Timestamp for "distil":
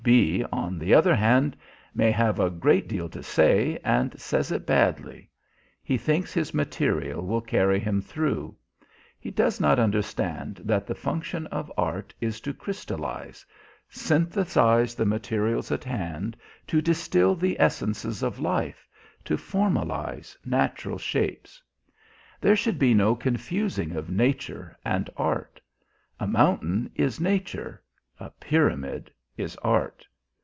16.81-17.35